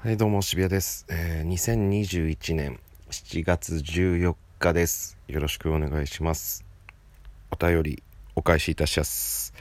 [0.00, 1.06] はい、どうも、渋谷です。
[1.08, 2.78] えー、2021年
[3.10, 5.18] 7月14日です。
[5.26, 6.64] よろしくお願いします。
[7.50, 8.02] お便り、
[8.36, 9.52] お返しいたします。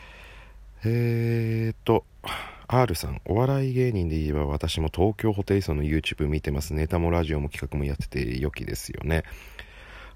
[0.86, 2.06] えーと、
[2.68, 6.76] R さん、お笑い芸人で言えば私も東京ホテイソンの YouTube 見てます。
[6.76, 9.24] ネタもラジオも企画もやってて良きですよね。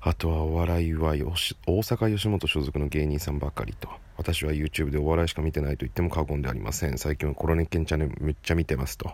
[0.02, 9.12] あとはお笑いは大阪吉本所属の芸人さんばかりと私は YouTube でお笑いしか見てないと言っても過言ではありません最近はコロネケンチャンネルめっちゃ見てますと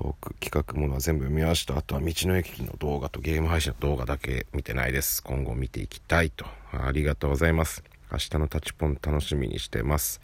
[0.00, 1.76] トーク企画ものは全部見ました。
[1.76, 5.22] あとは道の駅の動画とゲーム配信の動画だけ見てないです。
[5.22, 6.46] 今後見ていきたいと。
[6.72, 7.84] ありがとうございます。
[8.10, 10.22] 明日のタチポン楽しみにしてます。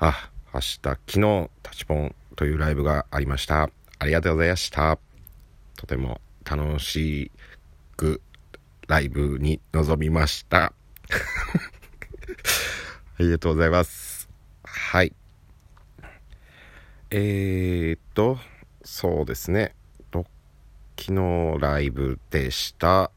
[0.00, 3.70] あ明日昨日タチポンというライブがありました。
[4.00, 4.98] ありがとうございました。
[5.76, 7.30] とても楽し
[7.96, 8.20] く
[8.88, 10.72] ライブに臨みました。
[13.14, 14.28] ありがとうございます。
[14.64, 15.14] はい。
[17.10, 18.40] えー、っと、
[18.88, 19.74] そうですね。
[20.12, 20.24] と
[20.96, 23.10] 昨日ライブでした。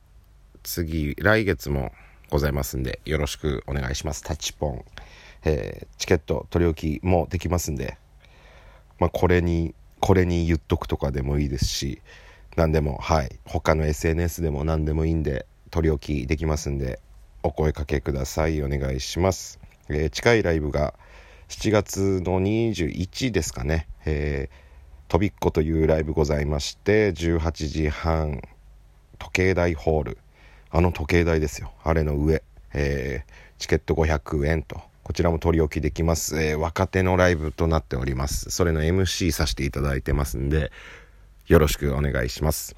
[0.64, 1.92] 次、来月も
[2.32, 4.24] ございますんで、よろしくお願いします。
[4.24, 4.84] タッチポン。
[5.46, 8.00] えーチケット取り置きもできますんで、
[8.98, 12.02] まあ、これに、これに言っとくとかでもいいですし、
[12.56, 13.40] 何でも、はい。
[13.46, 17.00] 他の SNS でも何でもいいんで、取り置きできますんで、
[17.44, 18.60] お声かけください。
[18.64, 19.60] お願いします。
[19.88, 20.96] えー近いライブが
[21.48, 23.88] 7月の21ですかね。
[24.08, 24.69] えー、
[25.10, 28.44] とびっこというライブございまして、18時半、
[29.18, 30.18] 時計台ホール。
[30.70, 31.72] あの時計台ですよ。
[31.84, 32.44] あれの上。
[32.76, 34.80] えーチケット500円と。
[35.04, 38.52] こちらも取り置きできます、えー若手のライブとなっております。
[38.52, 40.72] それの MC させていただいてますんで、
[41.48, 42.76] よろしくお願いします。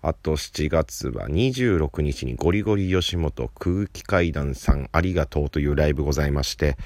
[0.00, 6.76] あと7月は26日にゴリゴリ吉本空気階段さんありがとうというライブございまして、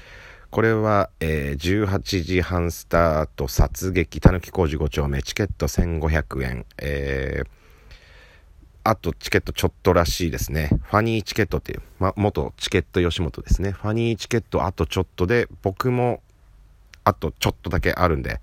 [0.49, 7.47] これは、えー18時半スタート殺撃たぬき工事5丁目チケット1500円、えー
[8.83, 10.69] あとチケットちょっとらしいですね。
[10.83, 13.71] ファニーチケットっていう、ま、元チケット吉本ですね。
[13.71, 16.21] ファニーチケットあとちょっとで、僕も
[17.03, 18.39] あとちょっとだけあるんで、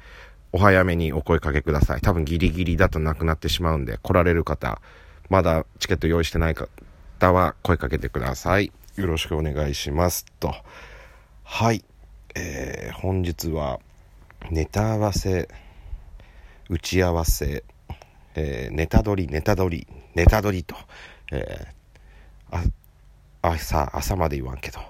[0.53, 2.03] お早めにお声かけください。
[2.03, 4.83] 多分ギリギリだとなくなってしまうんで、来られる方、
[5.31, 8.71] まだチケット用意してない方は声かけてください。
[8.97, 10.27] よろしくお願いします。
[10.41, 10.55] と。
[11.43, 11.83] はい。
[12.35, 13.81] えー、本日は、
[14.51, 15.49] ネタ合わせ、
[16.69, 17.65] 打ち合わせ、
[18.35, 20.75] えーネタ撮り、ネタ撮り、ネタ撮りと、
[21.33, 21.75] えー
[22.51, 22.65] あ、
[23.43, 24.81] 朝、朝まで言わんけど、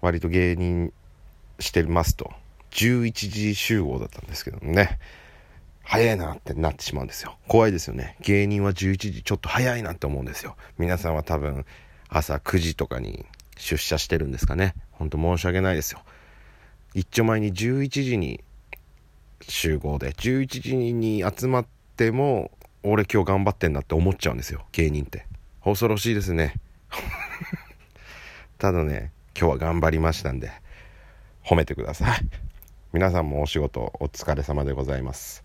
[0.00, 0.92] 割と芸人
[1.58, 2.32] してますと、
[2.70, 4.98] 11時集合だったんですけどね、
[5.82, 7.36] 早いなってなってしまうんですよ。
[7.48, 8.16] 怖いですよね。
[8.20, 10.56] 芸人は11時ちょっと早いなって思うんですよ。
[10.78, 11.66] 皆さんは多分
[12.08, 14.74] 朝9時とかに出社してるんですかね。
[14.92, 16.02] ほんと申し訳ないですよ。
[16.94, 18.42] 一丁前に11時に
[19.40, 21.66] 集合で、11時に集まっ
[21.96, 22.50] ても、
[22.82, 24.64] 俺今日頑張ってんなって思っちゃうんですよ。
[24.72, 25.26] 芸人って。
[25.64, 26.54] 恐ろしいですね。
[28.58, 30.50] ただね、今日は頑張りましたんで、
[31.44, 32.28] 褒めてください。
[32.92, 35.44] 皆さんもお仕事お疲れ様でございます。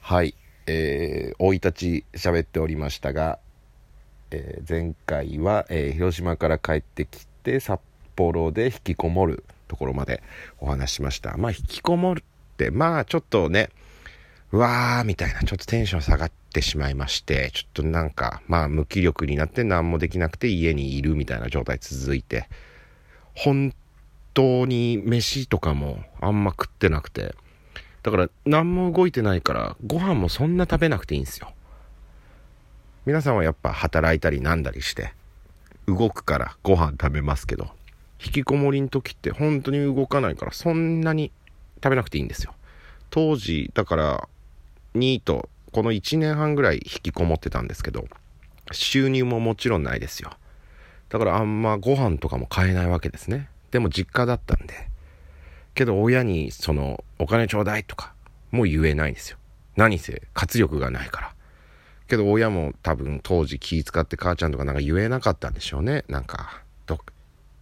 [0.00, 0.36] はい、
[0.66, 3.40] えー、生い立ち喋っておりましたが、
[4.30, 7.80] えー前回は、えー広島から帰ってきて札
[8.14, 10.22] 幌で引きこもるところまで
[10.60, 11.38] お話しました。
[11.38, 13.70] まあ引きこもるって、まあちょっとね、
[14.52, 22.50] うわーみたいな、ちょっとテンション下がってしまいまして、ちょっとなんか、まあ無気力になって何もできなくて家にいるみたいな状態続いて、
[23.34, 23.72] 本
[24.34, 27.34] 当に飯とかもあんま食ってなくて、
[28.02, 31.50] だから何も動いてないからご飯もそんな食べなくていいんですよ。
[33.06, 35.14] 皆さんはやっぱ働いたりなんだりして
[35.86, 37.70] 動くからご飯食べますけど
[38.24, 41.32] 引きこもりの時って本当に動かないからそんなに
[41.82, 42.54] 食べなくていいんですよ。
[43.10, 44.28] 当時だから
[44.94, 48.06] ニートこの1年半ぐらい引きこもってたんですけど
[48.70, 50.30] 収入ももちろんないですよ。
[51.08, 53.48] だからあんまご飯とかも買えないわけですね。
[53.70, 54.88] でも実家だったんで。
[55.74, 58.12] けど親にそのお金ちょうだいとか
[58.50, 59.38] もう言えないんですよ。
[59.76, 61.34] 何せ活力がないから。
[62.08, 66.04] けど親も多分当時気使って母ちゃんとかなんか言えなかったんでしょうね。
[66.08, 66.98] なんか、どっ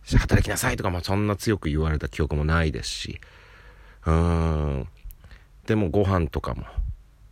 [0.04, 3.20] 働きなさいとかもそんな強く言われた記憶もないですし。
[4.06, 4.88] うーん。
[5.66, 6.64] でもご飯とかも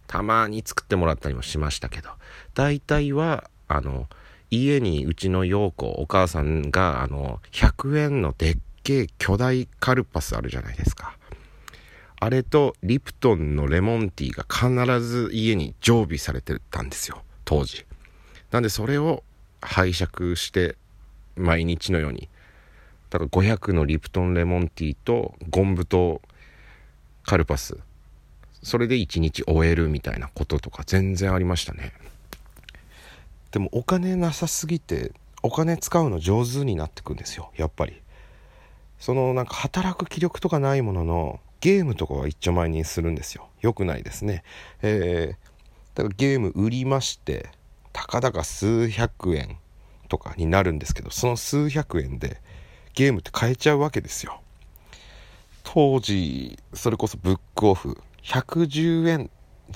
[0.08, 2.10] たまに作ってもらったりもしましたけど、
[2.54, 4.08] 大体は、あの、
[4.50, 11.16] 家にうちの陽子、お母さんが、あの、100円のでっけえ巨大カルパスあるじゃないですか。
[12.20, 14.44] あれとリプトンのレモンティーが
[14.82, 17.84] 必ず家に常備されてたんですよ、当時。
[18.50, 19.22] なんでそれを
[19.60, 20.76] 拝借して、
[21.36, 22.28] 毎日のように。
[23.10, 26.20] だから500のリプトンレモンティーとゴンブと
[27.24, 27.76] カルパス。
[28.62, 31.92] それで一日終えるみたいなこととか全然ありましたね。
[33.50, 35.12] でもお金なさすぎて
[35.42, 38.00] お金使うの上手になってくんですよやっぱり。
[38.98, 43.48] そのなんか働く気力とかないもののゲームとかは一丁前にするんですよ。
[43.60, 44.42] よくないですね。
[44.82, 47.48] えー、だからゲーム売りまして
[47.92, 49.56] たかだか数百円
[50.08, 52.40] とかになるんですけどその数百円で
[52.98, 54.40] ゲームって買えちゃうわけですよ。
[55.62, 59.30] 当時それこそブックオフ110円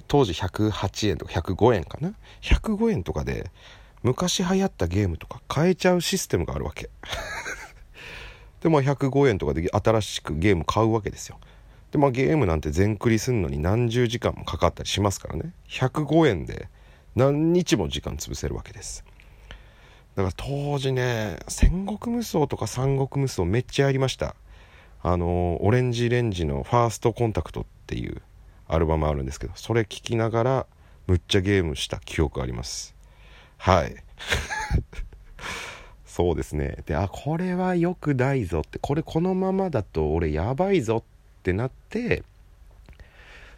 [0.09, 3.53] 当時108円とか105円かな？105円とかで
[4.03, 6.91] 昔流行ったゲームとか買えちゃうシステムがあるわけ。
[8.61, 11.39] でまあ105円とかで新しくゲーム買うわけですよ。
[11.93, 15.53] でまあゲームなんて全クリすんのに何十時間もかかったりしますからね。
[15.69, 16.69] 105円で
[17.15, 19.05] 何日も時間潰せるわけです。
[20.17, 24.35] だから当時ね戦国無双とか三国無双めっちゃやりました。
[25.05, 28.23] あのオレンジレンジの「ファーストコンタクト」っていう
[28.69, 30.67] アルバムあるんですけどそれ聴きながら
[31.09, 32.95] むっちゃゲームした記憶あります。
[33.57, 33.97] はい。
[36.07, 36.77] そうですね。
[36.87, 38.79] であこれは良くないぞって。
[38.79, 42.23] これこのままだと俺やばいぞってなって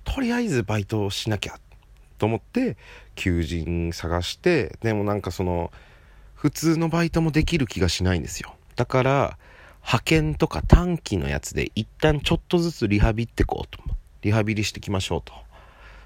[0.05, 1.59] とりあえずバイトしなきゃ
[2.19, 2.77] と思って
[3.15, 5.73] 求人探してでもなんかその
[6.45, 9.39] 普通のバイトもできる気がしないんですよだから
[9.81, 13.83] 派遣とか短期のやつで一旦ちょっとずつリハビってこうと。
[14.23, 15.35] リハビリしていきましょうと。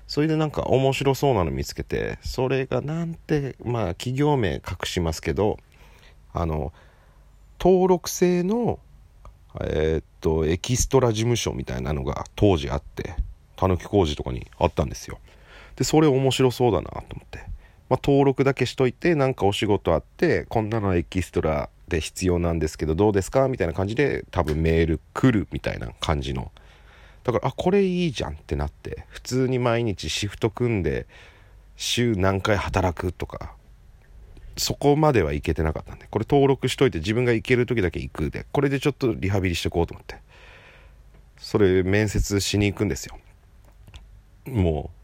[0.08, 5.58] それでなんか面白そうなの見つけて、それがなんて、まあ企業名隠しますけど、
[6.32, 6.73] あの、
[7.61, 8.81] 登録制の、
[9.61, 13.14] えー、っと、エキストラ事務所みたいなのが当時あって、
[13.55, 15.20] たぬき工事とかにあったんですよ。
[15.76, 17.44] で、それ面白そうだなと思って。
[17.88, 26.52] まあ、登録だけしといて、なんかお仕事あって、こんなのエキストラで必要なんですけどどうですかみたいな感じで多分メール来るみたいな感じの。
[27.25, 31.06] だからあこれいいじゃんってなって普通に毎日シフト組んで
[31.76, 33.52] 週何回働くとか
[34.56, 40.17] そこまではいけてなかったんでこれ登録しといて自分が行ける時だけ行くでこれでちょっとリハビリしてこうと思って
[41.37, 43.19] それ面接しに行くんですよ。
[44.46, 44.98] もう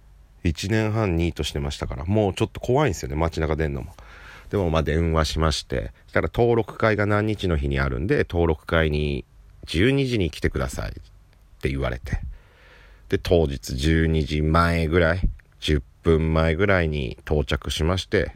[0.45, 3.93] 1年半ニートしてましたからもうちょっと怖いんですよね街中出んのも
[4.55, 9.25] でもまあ電話しまして、そしたら登録会が何日の日にあるんで、登録会に
[9.67, 10.93] 12時に来てくださいっ
[11.61, 12.21] て言われて。
[13.09, 15.29] で、当日12時前ぐらい、
[15.61, 18.31] 10分前ぐらいに到着しまして、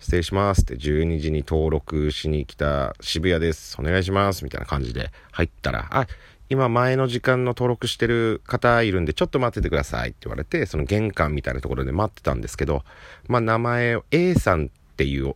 [0.00, 3.76] 失礼しますって12時に登録しに来た渋谷です。
[3.80, 4.44] お願いします。
[4.44, 6.06] みたいな感じで入ったら、あ、
[6.50, 12.84] 今前の時間の登録してる方いるんでちょっと待っててくださいって言われて、その玄関みたいなところで待ってたんですけど、
[13.28, 15.34] まあ名前を A さんっていう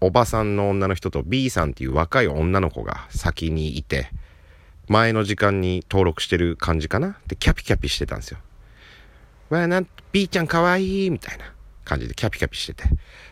[0.00, 4.10] おばさんの女の人と B さんっていう若い女の子が先にいて、
[4.88, 8.38] 前の時間に登録してる感じかなで、キャピキャピしてたんですよ。
[9.50, 11.44] わあ、なん、B ちゃんかわいいみたいな
[11.84, 12.84] 感じでキャピキャピしてて。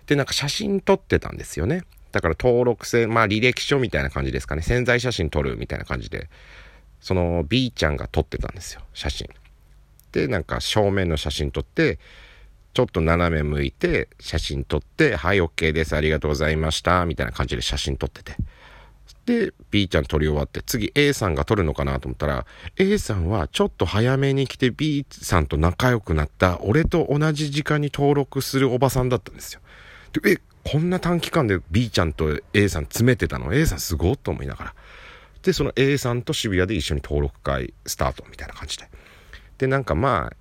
[0.06, 1.85] で、なんか写真撮ってたんですよね。
[2.12, 4.62] だから登録制、まあ履歴書みたいな感じですかね。
[4.62, 6.29] 潜在写真撮るみたいな感じで。
[7.00, 9.29] その B ちゃんが撮ってたんですよ、写真。
[10.12, 11.99] で、なんか正面の写真撮って、
[12.75, 18.37] ちょっと斜め向いて写真撮って、はい、OK です、ありがとうございました、みたいな感じで写真撮ってて。
[19.27, 22.47] で、B ちゃん撮り終わって、次 A さんが撮るのかなと思ったら、
[22.77, 29.61] A さんはちょっと早めに来て B さんと仲良くなった、俺と同じ時間に登録するおばさんだったんですよ。
[30.12, 34.75] で、え、こんな短期間で B ちゃんと A さん詰めてたの ?A さんすごっと思いながら。
[35.42, 38.88] で、その A さんと渋谷で一緒に登録会スタートみたいな感じで。
[39.59, 40.37] で、なんかまあ、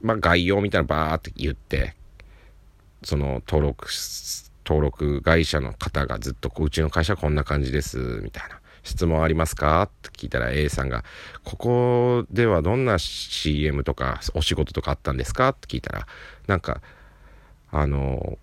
[0.00, 1.94] まあ概要みたいなバーって言って、
[3.04, 3.88] その登録、
[4.64, 8.60] 登録会社の方がずっとうちの会社はこんな感じです、みたいな。
[8.84, 9.82] 質問ありますか？
[9.82, 11.04] って聞いたら A さんが、
[11.44, 15.50] ここではどんな CM とかお仕事とかあったんですか？
[15.50, 16.06] って聞いたら、
[16.48, 16.80] なんか、
[17.70, 18.38] あの、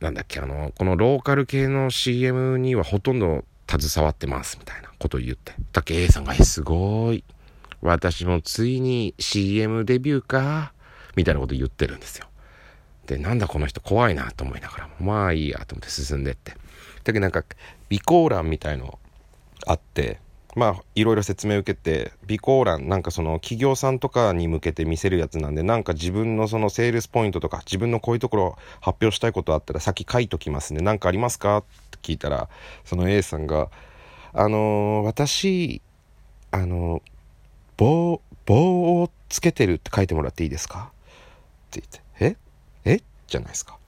[0.00, 3.46] なんだっけ、あの、このローカル系の CM にはほとんど
[3.78, 5.52] 携わってますみたいなことを言って。
[5.72, 7.24] だけ A さんが、え、すごい。
[7.82, 10.72] 私もついに CM デビューか。
[11.16, 12.26] みたいなこと言ってるんですよ。
[13.06, 16.52] で、なんだこの人怖いなと思いながらも、まあいいやと思って進んでって。
[17.04, 17.44] だけどなんか、
[17.88, 18.98] 備考欄みたいの
[19.66, 20.18] あって、
[20.54, 30.80] まあ、いろいろ説明受けて、備考欄、なんかその企業さんとかに向けて見せるやつなんで、なんか自分のそのセールスポイントとか、自分のこういうところ発表したいことあったら先書いときますね。
[30.80, 31.58] なんかありますか？
[31.58, 32.48] って聞いたら、
[32.84, 33.68] その A さんが、
[34.32, 35.82] あのー、私、
[36.50, 37.02] あのー、
[37.76, 40.92] 棒、棒をつけてるって書いてもらっていいですか？
[41.66, 42.36] って言って、
[42.84, 42.92] え？
[42.96, 43.02] え？
[43.26, 43.78] じゃないですか。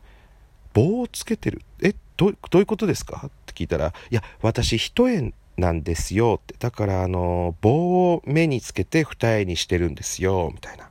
[0.72, 1.62] 棒をつけてる。
[1.82, 1.94] え？
[2.16, 3.22] どどういうことですか？
[3.26, 6.54] って聞いたら、いや、私一重なんですよって。
[6.58, 10.90] だから、あの、棒を目につけて二重にしてるんですよ、みたいな。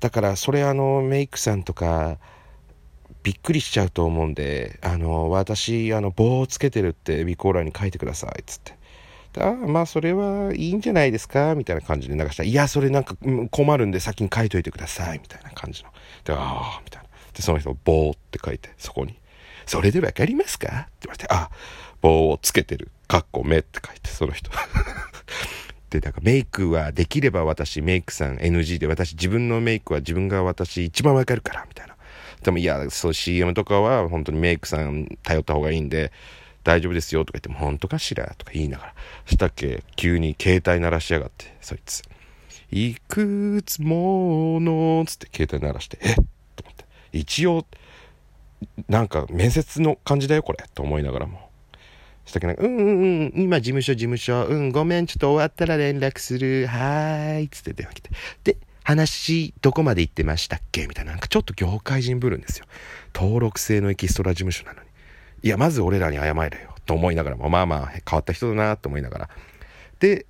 [0.00, 2.18] だから、それあの、メイクさんとか、
[3.22, 8.74] びっくりしちゃうと思うんで、あの、私、あの、棒をつけてるって備考欄に書いてください、つって。
[9.38, 13.14] ああ、まあ、それはいいんじゃないですかみたいな感じで流したら、いや、それなんか
[13.50, 15.90] 困るんで先に書いといてください、みたいな感じの。
[16.24, 17.08] で、ああ、みたいな。
[17.34, 19.14] で、その人、棒って書いて、そこに。
[19.66, 20.66] それでわかりますか？
[20.66, 21.50] って言われて、あ、
[22.00, 22.90] 棒をつけてる。
[23.10, 24.52] かっこ目って書いて、その人。
[25.90, 31.96] で、だからメイクはできれば私、メイクさん NG で、私自分のメイクは自分が私一番わかるから、みたいな。
[32.44, 36.12] でもいや、そう CM とかは本当にメイクさん頼った方がいいんで、
[36.62, 38.94] 大丈夫ですよとか言っても、本当かしらとか言いながら。
[39.26, 42.04] したっけ急に携帯鳴らしやがって、そいつ。
[42.70, 46.12] いくつもの、つって携帯鳴らして、え？
[46.12, 46.22] っと
[46.62, 46.84] 思って。
[47.10, 47.66] 一応、
[48.88, 50.64] なんか面接の感じだよ、これ。
[50.76, 51.49] と思いながらも。
[52.30, 52.46] したっけ？
[52.46, 58.10] な、うんうんうん、今事務所事務所、うん、ごめん、ちょっと終わったら連絡する、はーい、つって電話来て。
[58.44, 60.86] で、話、どこまで行ってましたっけ？
[60.86, 62.66] みたいな、なんかちょっと業界人ぶるんですよ。
[63.14, 64.88] 登録制のエキストラ事務所なのに。
[65.42, 69.28] いや、まず俺らに謝れよ、と思いながらも、まあまあ、変わった人だな、と思いながら。
[69.98, 70.26] で、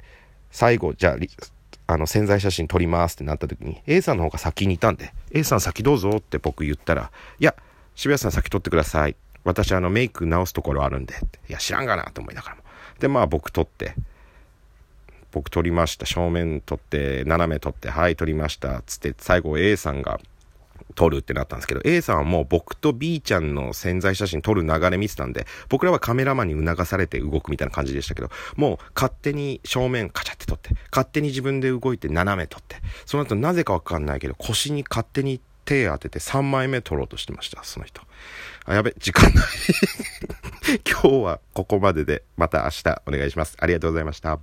[0.51, 7.55] 最後、じゃあ、あの、潜在写真撮りますってなった時に、A さんの方が先にいたんで、A さん先どうぞって僕言ったら、いや、
[7.97, 9.17] 渋谷さん先撮ってください。
[9.45, 11.15] 私あのメイク直すところあるんで。
[11.49, 12.63] いや、知らんがなと思いながらも。
[12.99, 13.95] で、まあ僕撮って、
[15.33, 16.07] 僕撮りました。
[16.07, 18.83] 正面撮って、斜め撮って、はい、撮りました。
[18.87, 20.21] つって、最後 A さんが
[20.95, 38.03] 撮るってなったんですけど、A さんはもう僕と B ちゃんの潜在写真撮る流れ見てたんで、僕らはカメラマンに促されて動くみたいな感じでしたけど、もう勝手に正面カチャって撮って、勝手に自分で動いて斜め撮って、その後なぜかわかんないけど、腰に勝手に手当てて3枚目撮ろうとしてました、その人。
[38.71, 39.45] あ、やべ、時間ない
[40.89, 43.57] 今日はここまでで、また明日お願いします。
[43.59, 44.39] ありがとうございました。